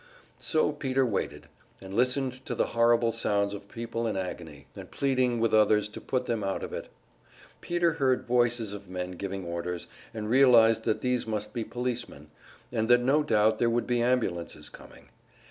[0.39, 1.47] So Peter waited,
[1.79, 6.01] and listened to the horrible sounds of people in agony, and pleading with others to
[6.01, 6.87] put them out of it.
[7.61, 12.31] Peter heard voices of men giving orders, and realized that these must be policemen,
[12.71, 15.09] and that no doubt there would be ambulances coming.